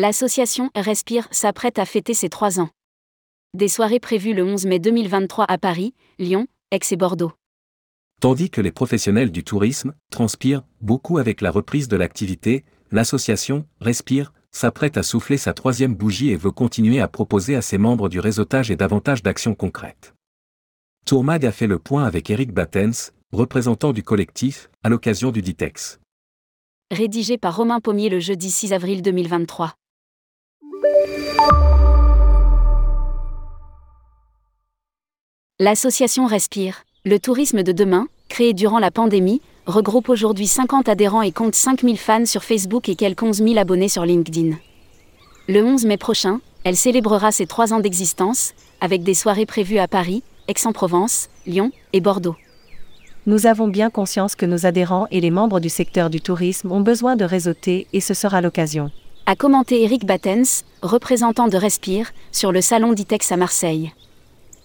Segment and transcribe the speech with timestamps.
[0.00, 2.68] L'association Respire s'apprête à fêter ses trois ans.
[3.52, 7.32] Des soirées prévues le 11 mai 2023 à Paris, Lyon, Aix et Bordeaux.
[8.20, 14.32] Tandis que les professionnels du tourisme transpirent beaucoup avec la reprise de l'activité, l'association Respire
[14.52, 18.20] s'apprête à souffler sa troisième bougie et veut continuer à proposer à ses membres du
[18.20, 20.14] réseautage et davantage d'actions concrètes.
[21.06, 25.98] Tourmag a fait le point avec Eric Battens, représentant du collectif, à l'occasion du Ditex.
[26.92, 29.74] Rédigé par Romain Pommier le jeudi 6 avril 2023.
[35.60, 41.32] L'association Respire, le tourisme de demain, créé durant la pandémie, regroupe aujourd'hui 50 adhérents et
[41.32, 44.56] compte 5000 fans sur Facebook et quelques 11 000 abonnés sur LinkedIn.
[45.48, 49.88] Le 11 mai prochain, elle célébrera ses trois ans d'existence, avec des soirées prévues à
[49.88, 52.36] Paris, Aix-en-Provence, Lyon et Bordeaux.
[53.26, 56.82] Nous avons bien conscience que nos adhérents et les membres du secteur du tourisme ont
[56.82, 58.92] besoin de réseauter et ce sera l'occasion.
[59.30, 63.92] A commenté Eric Battens, représentant de Respire, sur le salon d'ITEX à Marseille.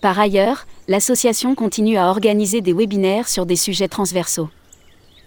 [0.00, 4.48] Par ailleurs, l'association continue à organiser des webinaires sur des sujets transversaux.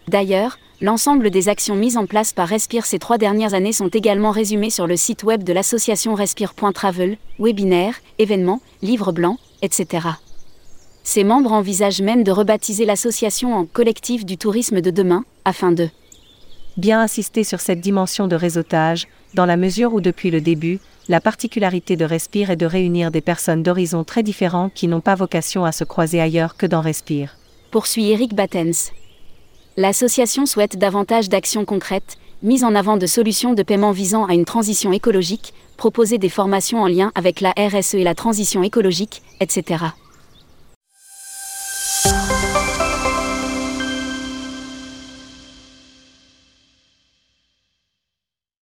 [0.07, 4.31] D'ailleurs, l'ensemble des actions mises en place par Respire ces trois dernières années sont également
[4.31, 10.07] résumées sur le site web de l'association respire.travel, webinaires, événements, livres blancs, etc.
[11.03, 15.89] Ses membres envisagent même de rebaptiser l'association en collectif du tourisme de demain, afin de
[16.77, 21.21] bien insister sur cette dimension de réseautage, dans la mesure où depuis le début, la
[21.21, 25.63] particularité de Respire est de réunir des personnes d'horizons très différents qui n'ont pas vocation
[25.63, 27.37] à se croiser ailleurs que dans Respire.
[27.69, 28.91] Poursuit Eric Battens.
[29.77, 34.45] L'association souhaite davantage d'actions concrètes, mise en avant de solutions de paiement visant à une
[34.45, 39.85] transition écologique, proposer des formations en lien avec la RSE et la transition écologique, etc.